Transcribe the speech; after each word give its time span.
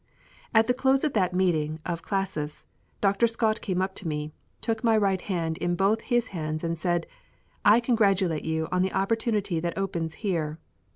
At 0.51 0.65
the 0.65 0.73
close 0.73 1.03
of 1.03 1.13
that 1.13 1.35
meeting 1.35 1.79
of 1.85 2.01
Classis, 2.01 2.65
Dr. 3.01 3.27
Scott 3.27 3.61
came 3.61 3.83
up 3.83 3.93
to 3.97 4.07
me, 4.07 4.33
took 4.59 4.83
my 4.83 4.97
right 4.97 5.21
hand 5.21 5.59
in 5.59 5.75
both 5.75 6.01
his 6.01 6.29
hands, 6.29 6.63
and 6.63 6.75
said, 6.79 7.05
"I 7.63 7.79
congratulate 7.79 8.43
you 8.43 8.67
on 8.71 8.81
the 8.81 8.93
opportunity 8.93 9.59
that 9.59 9.77
opens 9.77 10.15
here. 10.25 10.57